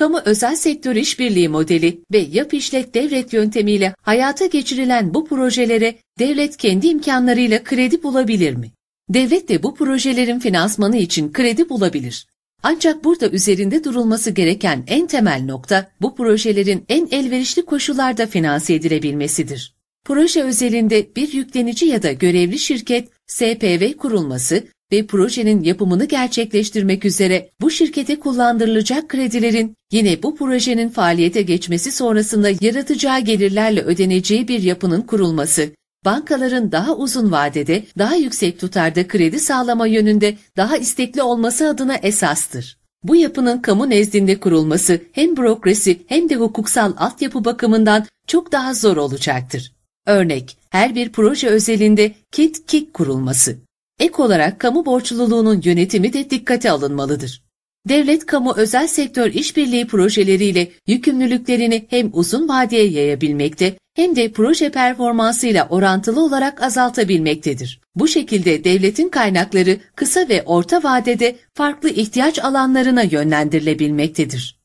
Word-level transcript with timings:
kamu 0.00 0.20
özel 0.24 0.56
sektör 0.56 0.96
işbirliği 0.96 1.48
modeli 1.48 2.00
ve 2.12 2.18
yap 2.18 2.54
işlet 2.54 2.94
devlet 2.94 3.32
yöntemiyle 3.32 3.94
hayata 4.02 4.46
geçirilen 4.46 5.14
bu 5.14 5.26
projelere 5.26 5.94
devlet 6.18 6.56
kendi 6.56 6.86
imkanlarıyla 6.86 7.64
kredi 7.64 8.02
bulabilir 8.02 8.54
mi? 8.54 8.70
Devlet 9.08 9.48
de 9.48 9.62
bu 9.62 9.74
projelerin 9.74 10.38
finansmanı 10.38 10.96
için 10.96 11.32
kredi 11.32 11.68
bulabilir. 11.68 12.26
Ancak 12.62 13.04
burada 13.04 13.28
üzerinde 13.28 13.84
durulması 13.84 14.30
gereken 14.30 14.84
en 14.86 15.06
temel 15.06 15.44
nokta 15.44 15.90
bu 16.00 16.16
projelerin 16.16 16.84
en 16.88 17.08
elverişli 17.10 17.64
koşullarda 17.64 18.26
finanse 18.26 18.74
edilebilmesidir. 18.74 19.74
Proje 20.04 20.42
özelinde 20.42 21.16
bir 21.16 21.32
yüklenici 21.32 21.86
ya 21.86 22.02
da 22.02 22.12
görevli 22.12 22.58
şirket 22.58 23.08
SPV 23.26 23.92
kurulması 23.92 24.64
ve 24.92 25.06
projenin 25.06 25.62
yapımını 25.62 26.04
gerçekleştirmek 26.04 27.04
üzere 27.04 27.50
bu 27.60 27.70
şirkete 27.70 28.18
kullandırılacak 28.18 29.08
kredilerin 29.08 29.76
yine 29.92 30.22
bu 30.22 30.36
projenin 30.36 30.88
faaliyete 30.88 31.42
geçmesi 31.42 31.92
sonrasında 31.92 32.50
yaratacağı 32.60 33.20
gelirlerle 33.20 33.82
ödeneceği 33.82 34.48
bir 34.48 34.62
yapının 34.62 35.00
kurulması, 35.02 35.70
bankaların 36.04 36.72
daha 36.72 36.96
uzun 36.96 37.32
vadede 37.32 37.84
daha 37.98 38.14
yüksek 38.14 38.60
tutarda 38.60 39.08
kredi 39.08 39.40
sağlama 39.40 39.86
yönünde 39.86 40.36
daha 40.56 40.76
istekli 40.76 41.22
olması 41.22 41.68
adına 41.68 41.94
esastır. 41.94 42.80
Bu 43.02 43.16
yapının 43.16 43.58
kamu 43.58 43.90
nezdinde 43.90 44.40
kurulması 44.40 45.00
hem 45.12 45.36
bürokrasi 45.36 46.00
hem 46.06 46.28
de 46.28 46.36
hukuksal 46.36 46.92
altyapı 46.96 47.44
bakımından 47.44 48.06
çok 48.26 48.52
daha 48.52 48.74
zor 48.74 48.96
olacaktır. 48.96 49.72
Örnek, 50.06 50.58
her 50.70 50.94
bir 50.94 51.12
proje 51.12 51.48
özelinde 51.48 52.14
KIT-KİK 52.32 52.92
kurulması. 52.92 53.56
Ek 54.00 54.22
olarak 54.22 54.58
kamu 54.58 54.86
borçluluğunun 54.86 55.60
yönetimi 55.64 56.12
de 56.12 56.30
dikkate 56.30 56.70
alınmalıdır. 56.70 57.42
Devlet 57.88 58.26
kamu 58.26 58.54
özel 58.56 58.86
sektör 58.86 59.32
işbirliği 59.32 59.86
projeleriyle 59.86 60.68
yükümlülüklerini 60.86 61.86
hem 61.90 62.10
uzun 62.12 62.48
vadeye 62.48 62.88
yayabilmekte 62.88 63.76
hem 63.94 64.16
de 64.16 64.32
proje 64.32 64.70
performansıyla 64.70 65.68
orantılı 65.68 66.24
olarak 66.24 66.62
azaltabilmektedir. 66.62 67.80
Bu 67.94 68.08
şekilde 68.08 68.64
devletin 68.64 69.08
kaynakları 69.08 69.78
kısa 69.96 70.28
ve 70.28 70.42
orta 70.42 70.82
vadede 70.82 71.36
farklı 71.54 71.90
ihtiyaç 71.90 72.38
alanlarına 72.38 73.02
yönlendirilebilmektedir. 73.02 74.59